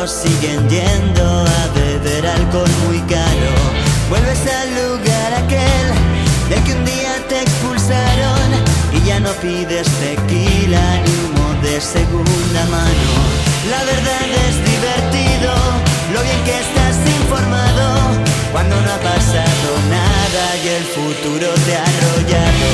Siguen 0.08 0.70
yendo 0.70 1.24
a 1.24 1.68
beber 1.74 2.28
alcohol 2.28 2.70
muy 2.88 3.00
caro. 3.02 3.52
Vuelves 4.10 4.40
al 4.60 4.70
lugar 4.76 5.34
aquel 5.34 5.88
del 6.50 6.64
que 6.64 6.74
un 6.74 6.84
día 6.84 7.14
te 7.30 7.42
expulsaron 7.42 8.50
y 8.92 9.08
ya 9.08 9.20
no 9.22 9.32
pides 9.42 9.88
tequila 10.04 10.84
ni 11.04 11.12
humo 11.24 11.62
de 11.62 11.80
segunda 11.80 12.62
mano. 12.70 13.12
La 13.70 13.82
verdad 13.86 14.26
es 14.48 14.56
divertido, 14.72 15.54
lo 16.14 16.22
bien 16.22 16.44
que 16.44 16.60
estás 16.60 16.98
informado, 17.22 17.86
cuando 18.52 18.76
no 18.76 18.92
ha 18.92 19.00
pasado 19.00 19.70
nada 19.90 20.46
y 20.64 20.68
el 20.68 20.84
futuro 20.84 21.48
te 21.66 21.78
ha 21.78 21.84
arrollado. 21.84 22.68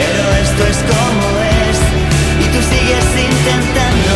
Pero 0.00 0.22
esto 0.44 0.66
es 0.66 0.78
como 0.92 1.42
es 1.42 1.47
sigues 2.70 3.08
intentando 3.28 4.12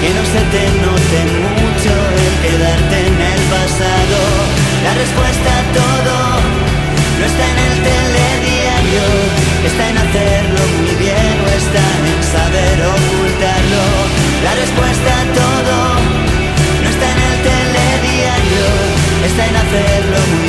que 0.00 0.10
no 0.16 0.24
se 0.34 0.42
te 0.52 0.62
note 0.84 1.18
mucho 1.58 1.92
el 2.24 2.34
quedarte 2.44 2.96
en 3.08 3.18
el 3.32 3.40
pasado. 3.54 4.18
La 4.86 4.92
respuesta 4.94 5.50
a 5.60 5.64
todo 5.78 6.16
no 7.18 7.24
está 7.30 7.44
en 7.54 7.58
el 7.68 7.76
telediario, 7.88 9.04
está 9.68 9.84
en 9.90 9.98
hacerlo 10.04 10.62
muy 10.80 10.94
bien 11.04 11.34
o 11.44 11.48
está 11.60 11.84
en 12.10 12.20
saber 12.34 12.76
ocultarlo. 12.96 13.84
La 14.46 14.52
respuesta 14.62 15.10
a 15.22 15.26
todo 15.40 15.76
no 16.82 16.88
está 16.94 17.06
en 17.14 17.20
el 17.30 17.36
telediario, 17.48 18.64
está 19.28 19.42
en 19.50 19.56
hacerlo 19.56 20.18
muy 20.30 20.38
bien 20.38 20.43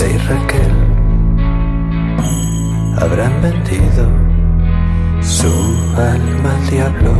José 0.00 0.18
Raquel 0.30 0.72
habrán 2.98 3.42
vendido 3.42 4.08
su 5.20 5.52
alma 5.94 6.56
al 6.56 6.70
diablo. 6.70 7.12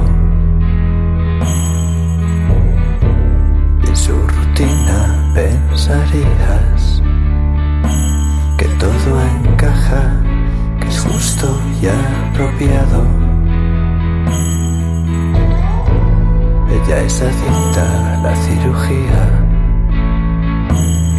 Y 3.82 3.94
su 3.94 4.14
rutina 4.14 5.30
pensarías 5.34 7.02
que 8.56 8.64
todo 8.78 9.20
encaja 9.44 10.16
que 10.80 10.88
es 10.88 11.00
justo 11.00 11.60
y 11.82 11.86
apropiado. 11.86 13.04
Ella 16.70 17.02
es 17.02 17.20
adicta 17.20 18.14
a 18.14 18.22
la 18.22 18.36
cirugía 18.36 19.40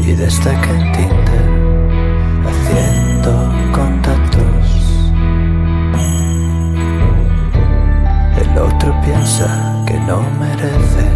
y 0.02 0.14
destaca 0.14 0.72
en 0.72 0.92
Tinder 0.94 1.51
contactos. 3.72 4.66
El 8.42 8.58
otro 8.58 9.02
piensa 9.02 9.84
que 9.86 10.00
no 10.00 10.22
merece 10.40 11.08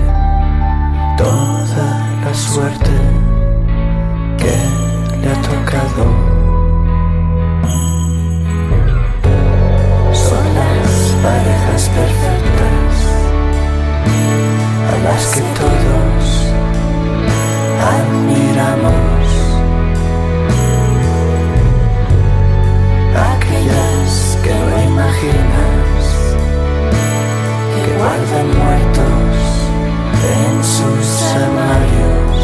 toda 1.17 1.87
la 2.23 2.33
suerte 2.33 2.91
que 4.37 4.55
le 5.17 5.27
ha 5.31 5.41
tocado. 5.41 6.05
Son 10.13 10.45
las 10.59 10.89
parejas 11.23 11.89
perfectas 11.89 12.93
a 14.91 14.97
las 15.03 15.25
que 15.33 15.41
todos 15.59 16.23
admiramos 17.93 19.24
que 24.43 24.53
no 24.53 24.83
imaginas 24.83 26.05
que 27.73 27.97
guardan 27.97 28.47
muertos 28.59 29.35
en 30.23 30.63
sus 30.63 31.23
armarios. 31.33 32.34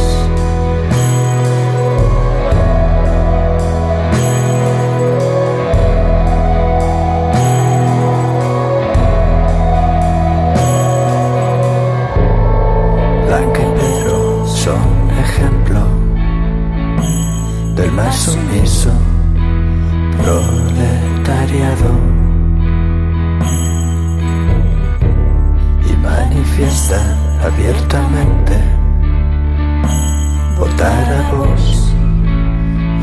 Votar 30.62 31.14
a 31.14 31.32
vos 31.36 31.94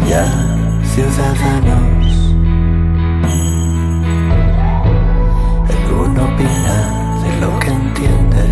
y 0.08 0.12
a 0.12 0.26
ciudadanos. 0.84 2.06
El 5.74 5.92
uno 5.92 6.24
opina 6.24 6.78
de 7.22 7.40
lo 7.40 7.58
que 7.58 7.70
entiende 7.70 8.44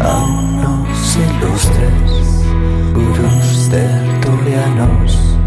a 0.00 0.24
unos 0.24 1.16
ilustres 1.16 2.46
gurús 2.94 3.68
tertulianos. 3.70 5.38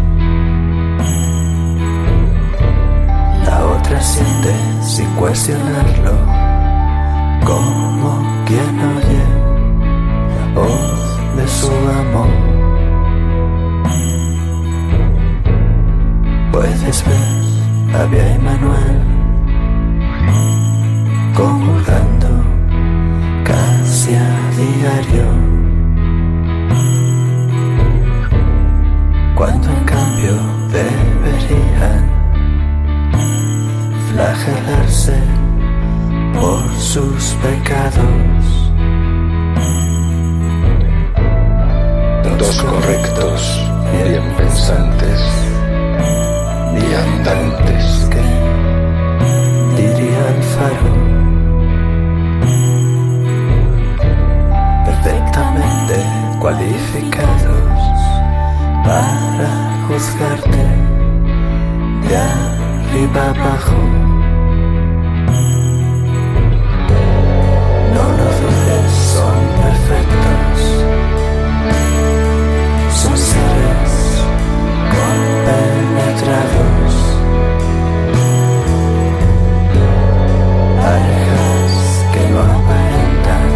La 3.44 3.66
otra 3.66 4.00
siente 4.00 4.54
sin 4.82 5.10
cuestionarlo, 5.16 6.14
como 7.44 8.44
quien 8.46 8.80
oye 8.96 9.37
voz 10.54 11.36
de 11.36 11.48
su 11.48 11.70
amor. 12.02 12.28
Puedes 16.52 17.04
ver 17.06 18.00
a 18.00 18.06
Bea 18.06 18.34
y 18.34 18.38
Manuel 18.38 19.18
comulgando 21.34 22.28
casi 23.44 24.14
a 24.14 24.50
diario. 24.56 25.28
Cuando 29.36 29.68
en 29.68 29.84
cambio 29.84 30.34
deberían 30.72 32.02
flagelarse 34.10 35.16
por 36.34 36.68
sus 36.76 37.36
pecados. 37.42 38.37
Dos 42.38 42.62
correctos, 42.62 43.60
bien 44.04 44.22
pensantes, 44.36 45.20
viandantes. 46.72 48.08
que 48.10 49.82
diría 49.82 50.22
el 50.34 50.42
faro. 50.54 50.92
Perfectamente 54.86 55.96
cualificados 56.40 57.80
para 58.84 59.50
juzgarte 59.88 60.64
de 62.08 62.16
arriba 62.16 63.22
abajo. 63.30 63.78
No 67.94 68.04
lo 68.18 68.28
dudes, 68.40 68.92
son 69.12 69.38
perfectos. 69.62 70.27
Compenetrados. 76.28 76.94
Parejas 80.76 81.74
que 82.12 82.28
no 82.30 82.40
aparentan 82.40 83.48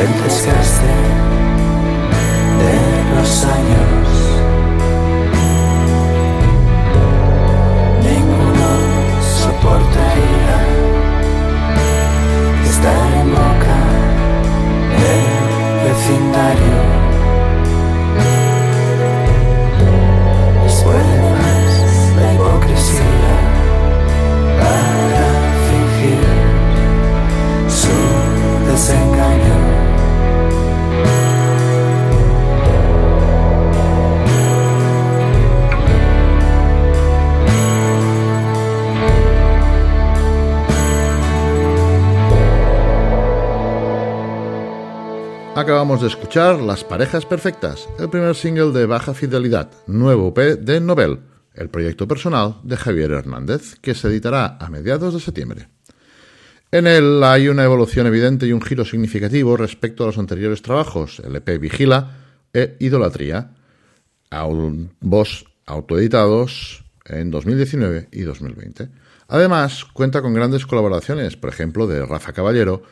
el 0.00 0.22
desgaste 0.22 0.94
de 2.62 2.74
los 3.14 3.44
años. 3.44 4.21
De 45.82 46.06
escuchar 46.06 46.60
Las 46.60 46.84
Parejas 46.84 47.26
Perfectas, 47.26 47.88
el 47.98 48.08
primer 48.08 48.36
single 48.36 48.70
de 48.70 48.86
Baja 48.86 49.14
Fidelidad, 49.14 49.68
nuevo 49.88 50.28
EP 50.28 50.60
de 50.60 50.80
Nobel, 50.80 51.18
el 51.54 51.70
proyecto 51.70 52.06
personal 52.06 52.60
de 52.62 52.76
Javier 52.76 53.10
Hernández, 53.10 53.74
que 53.80 53.92
se 53.92 54.06
editará 54.06 54.58
a 54.60 54.70
mediados 54.70 55.12
de 55.12 55.18
septiembre. 55.18 55.68
En 56.70 56.86
él 56.86 57.24
hay 57.24 57.48
una 57.48 57.64
evolución 57.64 58.06
evidente 58.06 58.46
y 58.46 58.52
un 58.52 58.62
giro 58.62 58.84
significativo 58.84 59.56
respecto 59.56 60.04
a 60.04 60.06
los 60.06 60.18
anteriores 60.18 60.62
trabajos, 60.62 61.18
el 61.18 61.34
EP 61.34 61.58
Vigila 61.58 62.12
e 62.54 62.76
Idolatría, 62.78 63.50
ambos 64.30 65.46
autoeditados 65.66 66.84
en 67.06 67.32
2019 67.32 68.08
y 68.12 68.22
2020. 68.22 68.88
Además, 69.26 69.84
cuenta 69.84 70.22
con 70.22 70.32
grandes 70.32 70.64
colaboraciones, 70.64 71.36
por 71.36 71.50
ejemplo, 71.50 71.88
de 71.88 72.06
Rafa 72.06 72.32
Caballero, 72.32 72.84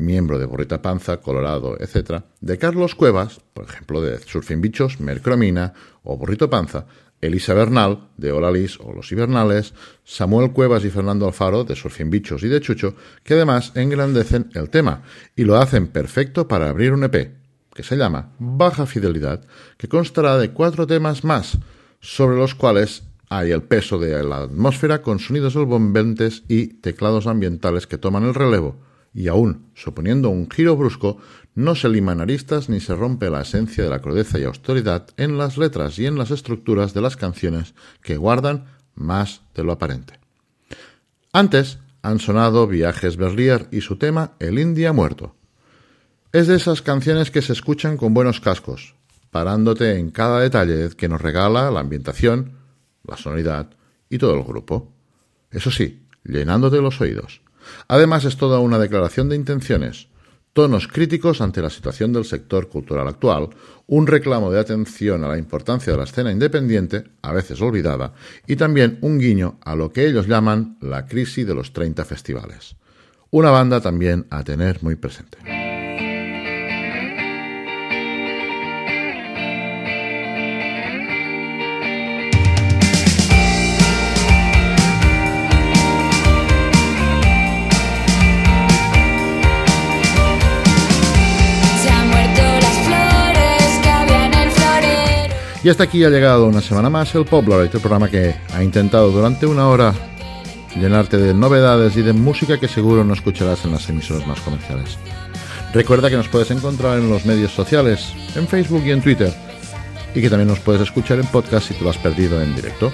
miembro 0.00 0.38
de 0.38 0.46
Borrita 0.46 0.82
Panza, 0.82 1.18
Colorado, 1.18 1.76
etc., 1.78 2.22
de 2.40 2.58
Carlos 2.58 2.94
Cuevas, 2.94 3.40
por 3.54 3.66
ejemplo, 3.66 4.00
de 4.00 4.18
Surfing 4.18 4.60
Bichos, 4.60 5.00
Mercromina 5.00 5.74
o 6.02 6.16
Borrito 6.16 6.50
Panza, 6.50 6.86
Elisa 7.20 7.52
Bernal, 7.52 8.08
de 8.16 8.32
Hola 8.32 8.50
Lis 8.50 8.80
o 8.80 8.92
Los 8.92 9.12
Hibernales, 9.12 9.74
Samuel 10.04 10.52
Cuevas 10.52 10.84
y 10.84 10.90
Fernando 10.90 11.26
Alfaro, 11.26 11.64
de 11.64 11.76
Surfing 11.76 12.10
Bichos 12.10 12.42
y 12.42 12.48
de 12.48 12.60
Chucho, 12.60 12.94
que 13.22 13.34
además 13.34 13.72
engrandecen 13.74 14.50
el 14.54 14.70
tema 14.70 15.02
y 15.36 15.44
lo 15.44 15.56
hacen 15.56 15.88
perfecto 15.88 16.48
para 16.48 16.70
abrir 16.70 16.92
un 16.92 17.04
EP, 17.04 17.34
que 17.74 17.82
se 17.82 17.96
llama 17.96 18.32
Baja 18.38 18.86
Fidelidad, 18.86 19.44
que 19.76 19.88
constará 19.88 20.38
de 20.38 20.50
cuatro 20.50 20.86
temas 20.86 21.22
más, 21.24 21.58
sobre 22.00 22.36
los 22.36 22.54
cuales 22.54 23.02
hay 23.28 23.52
el 23.52 23.62
peso 23.62 23.98
de 23.98 24.22
la 24.24 24.38
atmósfera 24.38 25.02
con 25.02 25.18
sonidos 25.18 25.54
envolventes 25.54 26.42
y 26.48 26.66
teclados 26.66 27.26
ambientales 27.26 27.86
que 27.86 27.98
toman 27.98 28.24
el 28.24 28.34
relevo, 28.34 28.76
y 29.12 29.28
aún, 29.28 29.70
suponiendo 29.74 30.30
un 30.30 30.48
giro 30.50 30.76
brusco, 30.76 31.18
no 31.54 31.74
se 31.74 31.88
liman 31.88 32.20
aristas 32.20 32.68
ni 32.68 32.80
se 32.80 32.94
rompe 32.94 33.28
la 33.28 33.42
esencia 33.42 33.84
de 33.84 33.90
la 33.90 34.00
crudeza 34.00 34.38
y 34.38 34.44
austeridad 34.44 35.08
en 35.16 35.36
las 35.36 35.58
letras 35.58 35.98
y 35.98 36.06
en 36.06 36.16
las 36.16 36.30
estructuras 36.30 36.94
de 36.94 37.00
las 37.00 37.16
canciones 37.16 37.74
que 38.02 38.16
guardan 38.16 38.66
más 38.94 39.42
de 39.54 39.64
lo 39.64 39.72
aparente. 39.72 40.20
Antes 41.32 41.78
han 42.02 42.18
sonado 42.18 42.66
Viajes 42.66 43.16
Berlier 43.16 43.68
y 43.70 43.80
su 43.80 43.96
tema 43.96 44.32
El 44.38 44.58
India 44.58 44.92
Muerto. 44.92 45.34
Es 46.32 46.46
de 46.46 46.56
esas 46.56 46.82
canciones 46.82 47.30
que 47.30 47.42
se 47.42 47.52
escuchan 47.52 47.96
con 47.96 48.14
buenos 48.14 48.40
cascos, 48.40 48.94
parándote 49.30 49.98
en 49.98 50.10
cada 50.10 50.40
detalle 50.40 50.90
que 50.96 51.08
nos 51.08 51.20
regala 51.20 51.70
la 51.70 51.80
ambientación, 51.80 52.52
la 53.04 53.16
sonoridad 53.16 53.70
y 54.08 54.18
todo 54.18 54.34
el 54.34 54.44
grupo. 54.44 54.92
Eso 55.50 55.70
sí, 55.70 56.06
llenándote 56.24 56.80
los 56.80 57.00
oídos. 57.00 57.42
Además 57.88 58.24
es 58.24 58.36
toda 58.36 58.60
una 58.60 58.78
declaración 58.78 59.28
de 59.28 59.36
intenciones, 59.36 60.08
tonos 60.52 60.88
críticos 60.88 61.40
ante 61.40 61.62
la 61.62 61.70
situación 61.70 62.12
del 62.12 62.24
sector 62.24 62.68
cultural 62.68 63.06
actual, 63.08 63.50
un 63.86 64.06
reclamo 64.06 64.50
de 64.50 64.60
atención 64.60 65.24
a 65.24 65.28
la 65.28 65.38
importancia 65.38 65.92
de 65.92 65.98
la 65.98 66.04
escena 66.04 66.32
independiente, 66.32 67.04
a 67.22 67.32
veces 67.32 67.60
olvidada, 67.60 68.12
y 68.46 68.56
también 68.56 68.98
un 69.00 69.18
guiño 69.18 69.58
a 69.64 69.74
lo 69.74 69.92
que 69.92 70.06
ellos 70.06 70.26
llaman 70.26 70.76
la 70.80 71.06
crisis 71.06 71.46
de 71.46 71.54
los 71.54 71.72
30 71.72 72.04
festivales. 72.04 72.76
Una 73.30 73.50
banda 73.50 73.80
también 73.80 74.26
a 74.30 74.42
tener 74.42 74.82
muy 74.82 74.96
presente. 74.96 75.38
Y 95.62 95.68
hasta 95.68 95.84
aquí 95.84 96.04
ha 96.04 96.10
llegado 96.10 96.46
una 96.46 96.62
semana 96.62 96.88
más 96.88 97.14
el 97.14 97.26
Poplar, 97.26 97.60
el 97.60 97.68
programa 97.68 98.08
que 98.08 98.34
ha 98.54 98.62
intentado 98.62 99.10
durante 99.10 99.46
una 99.46 99.68
hora 99.68 99.92
llenarte 100.74 101.18
de 101.18 101.34
novedades 101.34 101.96
y 101.96 102.02
de 102.02 102.12
música 102.12 102.58
que 102.58 102.68
seguro 102.68 103.04
no 103.04 103.12
escucharás 103.12 103.64
en 103.64 103.72
las 103.72 103.88
emisoras 103.88 104.26
más 104.26 104.40
comerciales. 104.40 104.96
Recuerda 105.74 106.10
que 106.10 106.16
nos 106.16 106.28
puedes 106.28 106.50
encontrar 106.50 106.98
en 106.98 107.10
los 107.10 107.26
medios 107.26 107.52
sociales, 107.52 108.12
en 108.34 108.48
Facebook 108.48 108.82
y 108.86 108.90
en 108.90 109.02
Twitter, 109.02 109.32
y 110.14 110.20
que 110.20 110.30
también 110.30 110.48
nos 110.48 110.60
puedes 110.60 110.82
escuchar 110.82 111.18
en 111.18 111.26
podcast 111.26 111.68
si 111.68 111.74
te 111.74 111.84
lo 111.84 111.90
has 111.90 111.98
perdido 111.98 112.42
en 112.42 112.54
directo. 112.54 112.90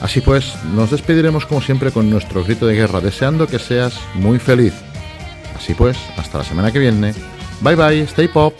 Así 0.00 0.20
pues, 0.20 0.54
nos 0.74 0.90
despediremos 0.90 1.46
como 1.46 1.60
siempre 1.60 1.90
con 1.90 2.08
nuestro 2.08 2.44
grito 2.44 2.66
de 2.66 2.76
guerra, 2.76 3.00
deseando 3.00 3.46
que 3.46 3.58
seas 3.58 3.98
muy 4.14 4.38
feliz. 4.38 4.72
Así 5.56 5.74
pues, 5.74 5.98
hasta 6.16 6.38
la 6.38 6.44
semana 6.44 6.72
que 6.72 6.78
viene. 6.78 7.12
Bye 7.60 7.74
bye, 7.74 8.00
stay 8.02 8.28
pop. 8.28 8.54